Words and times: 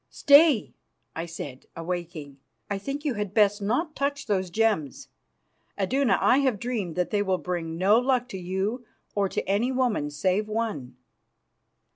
"Stay," 0.09 0.73
I 1.15 1.27
said, 1.27 1.67
awaking. 1.75 2.39
"I 2.71 2.79
think 2.79 3.05
you 3.05 3.13
had 3.13 3.35
best 3.35 3.61
not 3.61 3.95
touch 3.95 4.25
those 4.25 4.49
gems. 4.49 5.09
Iduna, 5.79 6.17
I 6.19 6.39
have 6.39 6.57
dreamed 6.57 6.95
that 6.95 7.11
they 7.11 7.21
will 7.21 7.37
bring 7.37 7.77
no 7.77 7.99
luck 7.99 8.27
to 8.29 8.39
you 8.39 8.83
or 9.13 9.29
to 9.29 9.47
any 9.47 9.71
woman, 9.71 10.09
save 10.09 10.47
one." 10.47 10.97